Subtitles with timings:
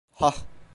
[0.11, 0.41] Hah…